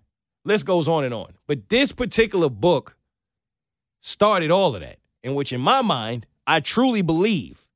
[0.44, 1.34] List goes on and on.
[1.46, 2.96] But this particular book
[4.00, 7.66] started all of that, in which, in my mind, I truly believe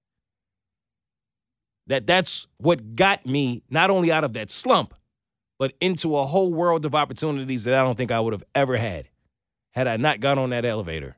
[1.87, 4.95] that that's what got me not only out of that slump,
[5.59, 8.77] but into a whole world of opportunities that I don't think I would have ever
[8.77, 9.09] had
[9.73, 11.17] had I not got on that elevator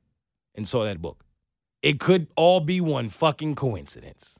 [0.54, 1.24] and saw that book.
[1.82, 4.38] It could all be one fucking coincidence.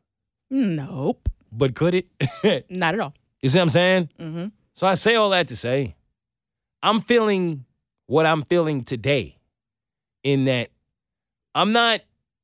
[0.51, 1.29] Nope.
[1.53, 2.07] But could it?
[2.71, 3.15] Not at all.
[3.43, 4.11] you see what I'm saying?
[4.19, 4.47] Mm-hmm.
[4.75, 5.97] So I say all that to say,
[6.83, 7.65] I'm feeling
[8.07, 9.39] what I'm feeling today
[10.23, 10.71] in that
[11.55, 12.01] I'm not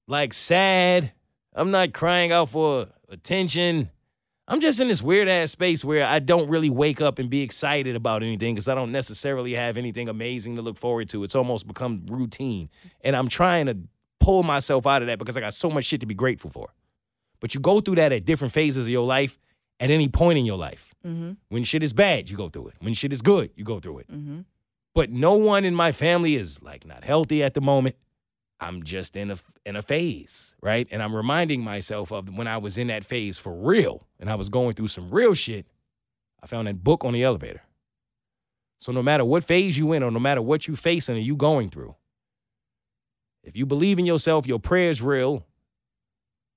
[0.08, 1.12] like sad.
[1.54, 3.90] I'm not crying out for attention.
[4.48, 7.42] I'm just in this weird ass space where I don't really wake up and be
[7.42, 11.24] excited about anything because I don't necessarily have anything amazing to look forward to.
[11.24, 12.68] It's almost become routine.
[13.00, 13.78] And I'm trying to
[14.26, 16.74] pull myself out of that because I got so much shit to be grateful for.
[17.38, 19.38] But you go through that at different phases of your life
[19.78, 20.92] at any point in your life.
[21.06, 21.32] Mm-hmm.
[21.48, 22.74] When shit is bad, you go through it.
[22.80, 24.10] When shit is good, you go through it.
[24.10, 24.40] Mm-hmm.
[24.96, 27.94] But no one in my family is like not healthy at the moment.
[28.58, 30.88] I'm just in a in a phase, right?
[30.90, 34.34] And I'm reminding myself of when I was in that phase for real and I
[34.34, 35.66] was going through some real shit.
[36.42, 37.62] I found that book on the elevator.
[38.80, 41.36] So no matter what phase you in or no matter what you're facing or you
[41.36, 41.94] going through,
[43.46, 45.46] if you believe in yourself, your prayer's real,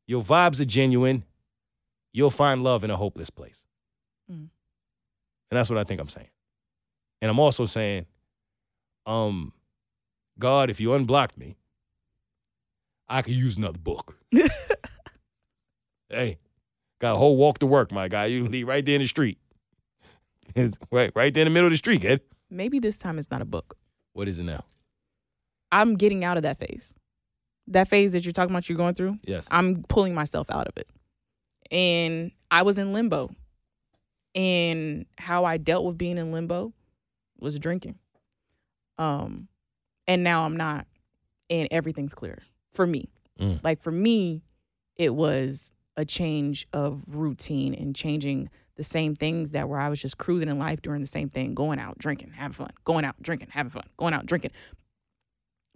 [0.07, 1.23] your vibes are genuine,
[2.11, 3.63] you'll find love in a hopeless place.
[4.29, 4.49] Mm.
[5.51, 6.29] And that's what I think I'm saying.
[7.21, 8.07] And I'm also saying,
[9.05, 9.53] um,
[10.39, 11.57] God, if you unblocked me,
[13.07, 14.17] I could use another book.
[16.09, 16.39] hey,
[16.99, 18.25] got a whole walk to work, my guy.
[18.25, 19.37] You leave right there in the street.
[20.91, 22.21] Right, right there in the middle of the street, kid.
[22.49, 23.77] Maybe this time it's not a book.
[24.13, 24.65] What is it now?
[25.71, 26.95] I'm getting out of that phase.
[27.67, 29.45] That phase that you're talking about you're going through, Yes.
[29.51, 30.89] I'm pulling myself out of it.
[31.71, 33.29] And I was in limbo.
[34.35, 36.73] And how I dealt with being in limbo
[37.39, 37.97] was drinking.
[38.97, 39.47] Um
[40.07, 40.87] and now I'm not
[41.49, 42.39] and everything's clear
[42.73, 43.09] for me.
[43.39, 43.63] Mm.
[43.63, 44.43] Like for me,
[44.95, 50.01] it was a change of routine and changing the same things that where I was
[50.01, 53.21] just cruising in life doing the same thing, going out, drinking, having fun, going out,
[53.21, 54.51] drinking, having fun, going out, drinking.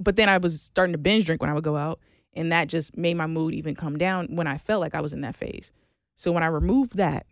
[0.03, 1.99] But then I was starting to binge drink when I would go out,
[2.33, 5.13] and that just made my mood even come down when I felt like I was
[5.13, 5.71] in that phase.
[6.15, 7.25] So when I removed that,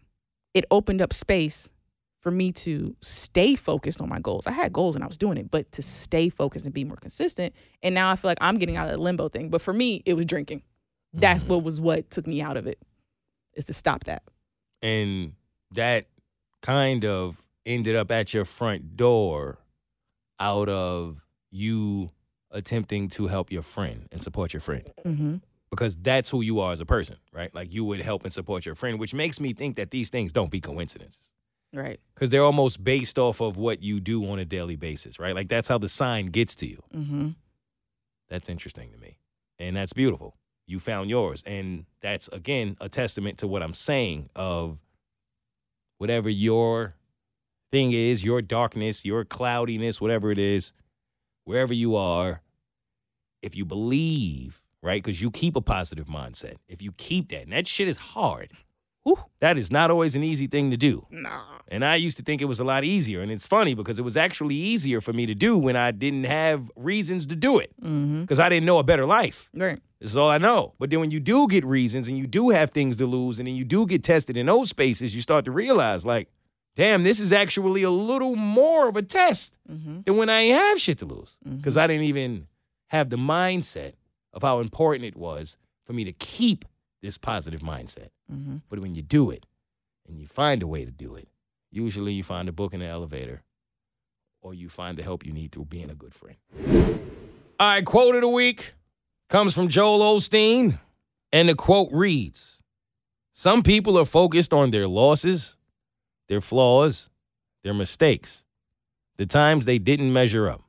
[0.54, 1.74] it opened up space
[2.22, 4.46] for me to stay focused on my goals.
[4.46, 6.98] I had goals and I was doing it, but to stay focused and be more
[6.98, 7.54] consistent.
[7.82, 9.50] And now I feel like I'm getting out of the limbo thing.
[9.50, 10.64] But for me, it was drinking.
[11.14, 11.54] That's mm-hmm.
[11.54, 12.80] what was what took me out of it.
[13.54, 14.24] Is to stop that.
[14.82, 15.34] And
[15.72, 16.08] that
[16.62, 19.58] kind of ended up at your front door
[20.40, 22.12] out of you
[22.52, 24.92] attempting to help your friend and support your friend.
[25.06, 25.36] Mm-hmm.
[25.70, 27.54] because that's who you are as a person, right?
[27.56, 30.34] Like you would help and support your friend, which makes me think that these things
[30.34, 31.30] don't be coincidences
[31.74, 32.02] Right.
[32.14, 35.34] because they're almost based off of what you do on a daily basis, right?
[35.34, 36.84] Like that's how the sign gets to you.
[36.94, 37.30] Mm-hmm.
[38.30, 39.18] That's interesting to me.
[39.60, 40.36] And that's beautiful.
[40.68, 41.44] You found yours.
[41.46, 44.78] And that's, again, a testament to what I'm saying of
[46.00, 46.96] whatever your
[47.72, 50.74] thing is, your darkness, your cloudiness, whatever it is,
[51.46, 52.42] wherever you are,
[53.42, 55.02] if you believe, right?
[55.04, 56.56] Because you keep a positive mindset.
[56.68, 58.52] If you keep that, and that shit is hard.
[59.04, 61.08] Whew, that is not always an easy thing to do.
[61.10, 61.42] Nah.
[61.68, 63.22] And I used to think it was a lot easier.
[63.22, 66.26] And it's funny because it was actually easier for me to do when I didn't
[66.26, 68.22] have reasons to do it Mm-hmm.
[68.22, 69.50] because I didn't know a better life.
[69.56, 69.80] Right.
[70.00, 70.74] This is all I know.
[70.78, 73.48] But then when you do get reasons and you do have things to lose and
[73.48, 76.28] then you do get tested in those spaces, you start to realize, like,
[76.76, 80.02] damn, this is actually a little more of a test Mm-hmm.
[80.06, 81.38] than when I ain't have shit to lose.
[81.50, 82.48] Because I didn't even
[82.90, 83.94] have the mindset
[84.34, 86.66] of how important it was for me to keep
[87.02, 88.10] this positive mindset.
[88.32, 88.58] Mm-hmm.
[88.70, 89.46] But when you do it
[90.08, 91.28] and you find a way to do it,
[91.72, 93.44] usually you find a book in the elevator
[94.42, 96.36] or you find the help you need through being a good friend.
[97.60, 98.74] All right, quote of the week
[99.30, 100.80] comes from Joel Osteen.
[101.34, 102.62] And the quote reads
[103.32, 105.56] Some people are focused on their losses,
[106.32, 107.10] their flaws,
[107.62, 108.46] their mistakes,
[109.18, 110.62] the times they didn't measure up.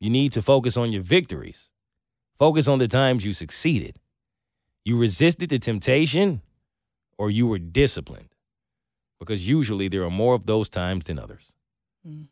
[0.00, 1.70] You need to focus on your victories.
[2.36, 4.00] Focus on the times you succeeded.
[4.84, 6.42] You resisted the temptation
[7.16, 8.34] or you were disciplined.
[9.20, 11.52] Because usually there are more of those times than others.
[12.04, 12.26] Mm.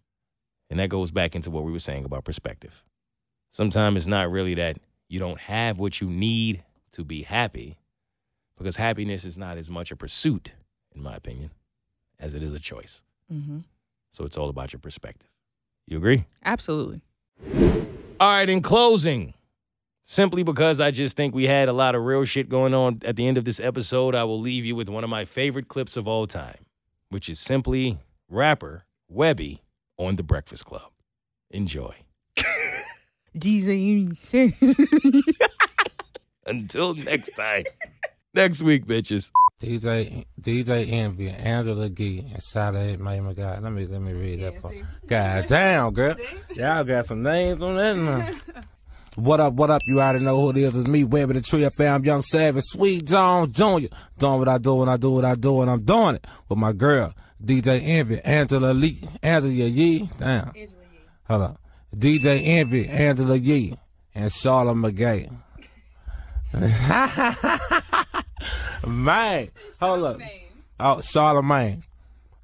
[0.69, 2.83] And that goes back into what we were saying about perspective.
[3.53, 7.79] Sometimes it's not really that you don't have what you need to be happy,
[8.59, 10.55] because happiness is not as much a pursuit,
[10.93, 11.53] in my opinion,
[12.21, 13.03] as it is a choice.
[13.33, 13.61] Mm-hmm.
[14.13, 15.29] So it's all about your perspective.
[15.87, 16.27] You agree?
[16.45, 17.01] Absolutely.
[18.21, 19.35] All right, in closing,
[20.05, 23.17] simply because I just think we had a lot of real shit going on at
[23.17, 25.97] the end of this episode, I will leave you with one of my favorite clips
[25.97, 26.67] of all time,
[27.09, 29.61] which is simply rapper Webbie
[29.97, 30.91] on The Breakfast Club.
[31.51, 31.95] Enjoy.
[36.47, 37.65] Until next time.
[38.35, 39.31] next week, bitches.
[39.61, 43.63] DJ DJ Envy, Angela Gee, and Saleh May my God.
[43.63, 44.75] Let me let me read that part.
[45.07, 46.17] God damn, girl.
[46.55, 48.35] Y'all got some names on that.
[49.17, 49.83] What up, what up?
[49.87, 50.75] You already know who it is.
[50.75, 53.93] It's me, Webbie the Tree fam, Young Savage, Sweet Jones Jr.
[54.19, 56.59] Doing what I do and I do what I do and I'm doing it with
[56.59, 57.13] my girl,
[57.45, 60.09] DJ Envy, Angela Lee, Angela Yee.
[60.17, 60.53] Damn.
[61.25, 61.61] Hold up.
[61.95, 63.75] DJ Envy, Angela Yee,
[64.15, 65.29] and Charlotte McGay.
[68.87, 69.49] Man,
[69.81, 70.21] hold up.
[70.79, 71.83] Oh, Charlamagne.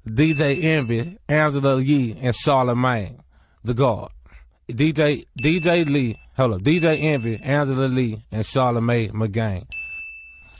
[0.07, 3.19] DJ Envy, Angela Yee, and Charlamagne,
[3.63, 4.09] the God.
[4.69, 6.61] DJ DJ Lee, hold up.
[6.61, 9.65] DJ Envy, Angela Lee, and Charlamagne McGain.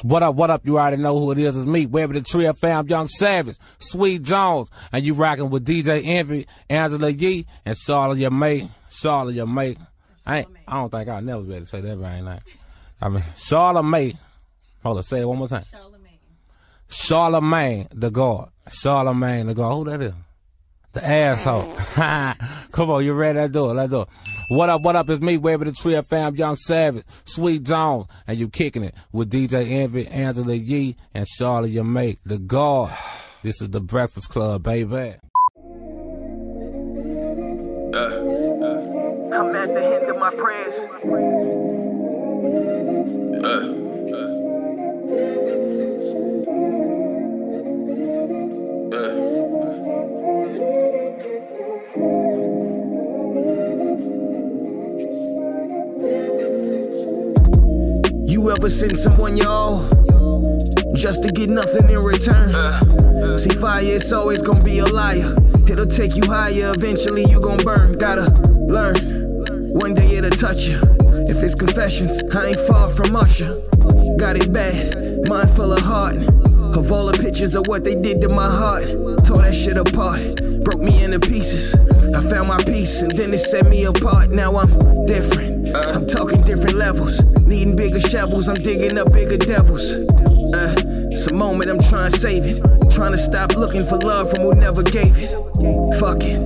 [0.04, 0.66] What up, what up?
[0.66, 1.58] You already know who it is.
[1.58, 6.02] It's me, Webbie the Trill fam, Young Savage, Sweet Jones, and you rocking with DJ
[6.06, 9.78] Envy, Angela Yee, and Charlotte your mate, Charlotte your mate.
[10.26, 12.40] I I don't think I'll never be able to say that right now.
[13.02, 14.18] I mean, Charlamagne.
[14.84, 15.64] Hold on, say it one more time.
[15.64, 16.20] Charlamagne,
[16.90, 18.50] Charlamagne the God.
[18.68, 19.74] Charlamagne, the God.
[19.76, 20.14] Who that is?
[20.94, 21.76] The asshole.
[22.72, 23.38] Come on, you ready?
[23.38, 23.74] Let's do it.
[23.74, 24.08] Let's do it.
[24.50, 25.10] What up, what up?
[25.10, 29.30] It's me, Webbie the Trill fam, Young Savage, Sweet Jones, and you kicking it with
[29.30, 32.98] DJ Envy, Angela Yee, and Charlotte, your mate, the God.
[33.44, 35.16] This is the Breakfast Club, baby.
[39.34, 40.76] I'm at the end of my prayers.
[43.44, 43.87] You
[45.18, 45.48] Uh.
[58.58, 59.82] ever send someone y'all
[60.94, 62.54] just to get nothing in return?
[62.54, 63.38] Uh.
[63.38, 65.36] See, fire is always gonna be a liar.
[65.68, 67.98] It'll take you higher, eventually you gon' burn.
[67.98, 68.26] Gotta
[68.68, 68.96] learn.
[69.74, 70.80] One day it'll touch you.
[71.30, 73.56] If it's confessions, I ain't far from Usher.
[74.18, 74.97] Got it bad,
[75.28, 76.16] Mind full of heart.
[76.16, 78.86] Of all the pictures of what they did to my heart.
[79.26, 80.22] Tore that shit apart.
[80.64, 81.76] Broke me into pieces.
[82.16, 84.30] I found my peace and then it set me apart.
[84.30, 84.70] Now I'm
[85.06, 85.76] different.
[85.76, 87.20] I'm talking different levels.
[87.46, 88.48] Needing bigger shovels.
[88.48, 89.92] I'm digging up bigger devils.
[89.92, 90.76] Uh,
[91.12, 92.62] it's a moment I'm trying to save it.
[92.94, 95.32] Trying to stop looking for love from who never gave it.
[96.00, 96.40] Fuck it.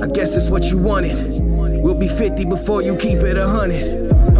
[0.00, 1.42] I guess it's what you wanted.
[1.82, 3.97] We'll be 50 before you keep it a 100.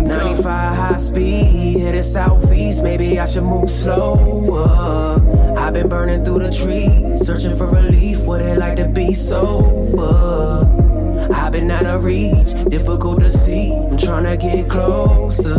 [0.09, 2.83] 95 high speed, hit it southeast.
[2.83, 5.21] Maybe I should move slower.
[5.59, 8.25] I've been burning through the trees, searching for relief.
[8.25, 10.65] What it like to be sober?
[11.33, 13.73] I've been out of reach, difficult to see.
[13.73, 15.59] I'm trying to get closer.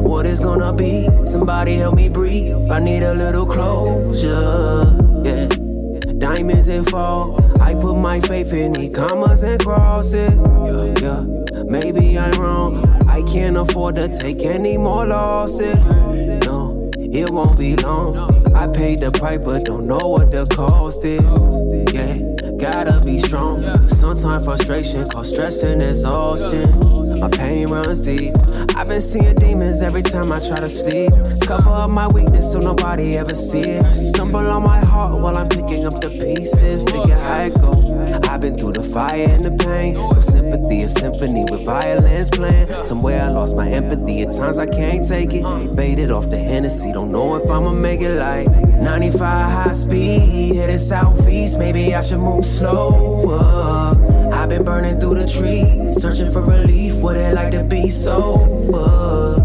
[0.00, 1.08] What is gonna be?
[1.24, 2.70] Somebody help me breathe.
[2.70, 4.84] I need a little closure.
[5.24, 5.48] Yeah.
[6.18, 7.38] Diamonds and falls.
[7.60, 10.34] I put my faith in the commas and crosses.
[10.34, 11.62] Yeah, yeah.
[11.62, 12.98] Maybe I'm wrong.
[13.18, 15.84] I can't afford to take any more losses.
[16.46, 18.16] No, it won't be long.
[18.54, 21.26] I paid the price, but don't know what the cost is.
[21.92, 22.14] Yeah,
[22.58, 23.88] gotta be strong.
[23.88, 27.18] Sometimes frustration cause stress and exhaustion.
[27.18, 28.36] My pain runs deep.
[28.76, 31.10] I've been seeing demons every time I try to sleep.
[31.44, 33.82] Cover up my weakness so nobody ever see it.
[33.82, 36.84] Stumble on my heart while I'm picking up the pieces.
[36.84, 37.87] Figure how it go.
[38.24, 39.94] I've been through the fire and the pain.
[39.94, 42.68] No sympathy, a symphony with violence playing.
[42.84, 44.22] Somewhere I lost my empathy.
[44.22, 45.74] At times I can't take it.
[45.74, 46.92] Faded off the Hennessy.
[46.92, 50.56] Don't know if I'ma make it like 95 high speed.
[50.56, 51.58] Headed southeast.
[51.58, 53.96] Maybe I should move slower.
[54.32, 56.94] I've been burning through the trees, searching for relief.
[56.96, 59.44] What it like to be sober?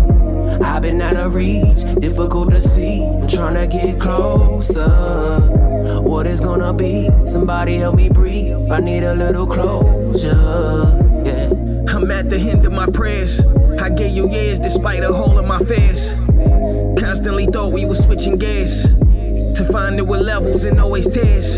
[0.63, 3.03] I've been out of reach, difficult to see.
[3.03, 5.62] I'm trying to get closer.
[5.83, 7.09] What is gonna be?
[7.25, 8.71] Somebody help me breathe.
[8.71, 10.29] I need a little closure.
[11.25, 11.49] Yeah.
[11.93, 13.41] I'm at the end of my prayers.
[13.79, 16.13] I gave you years despite a hole in my face.
[16.97, 21.55] Constantly thought we were switching gears to find were levels and always tears.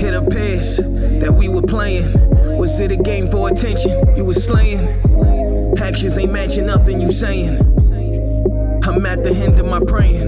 [0.00, 2.10] It appears that we were playing.
[2.56, 4.16] Was it a game for attention?
[4.16, 4.80] You were slaying.
[5.78, 7.58] Actions ain't matching nothing you saying.
[8.84, 10.27] I'm at the end of my praying.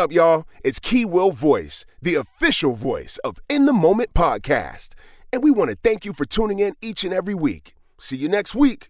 [0.00, 0.46] Up, y'all?
[0.64, 4.94] It's Key Will Voice, the official voice of In the Moment podcast.
[5.30, 7.74] And we want to thank you for tuning in each and every week.
[7.98, 8.88] See you next week.